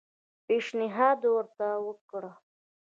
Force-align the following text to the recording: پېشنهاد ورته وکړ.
پېشنهاد 0.45 1.19
ورته 1.33 1.67
وکړ. 1.85 2.23